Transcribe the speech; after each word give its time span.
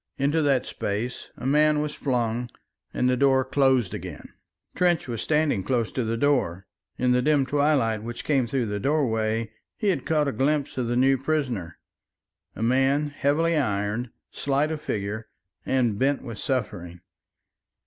Into 0.17 0.41
that 0.41 0.65
space 0.65 1.29
a 1.37 1.45
man 1.45 1.79
was 1.79 1.93
flung 1.93 2.49
and 2.91 3.07
the 3.07 3.15
door 3.15 3.45
closed 3.45 3.93
again. 3.93 4.29
Trench 4.73 5.07
was 5.07 5.21
standing 5.21 5.63
close 5.63 5.91
to 5.91 6.03
the 6.03 6.17
door; 6.17 6.65
in 6.97 7.11
the 7.11 7.21
dim 7.21 7.45
twilight 7.45 8.01
which 8.01 8.23
came 8.25 8.47
through 8.47 8.65
the 8.65 8.79
doorway 8.79 9.51
he 9.77 9.89
had 9.89 10.07
caught 10.07 10.27
a 10.27 10.31
glimpse 10.31 10.75
of 10.79 10.87
the 10.87 10.95
new 10.95 11.19
prisoner, 11.19 11.77
a 12.55 12.63
man 12.63 13.09
heavily 13.11 13.55
ironed, 13.55 14.09
slight 14.31 14.71
of 14.71 14.81
figure, 14.81 15.29
and 15.67 15.99
bent 15.99 16.23
with 16.23 16.39
suffering. 16.39 17.01